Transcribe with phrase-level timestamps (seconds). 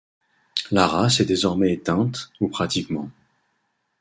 [0.71, 3.11] La race est désormais éteinte, ou pratiquement.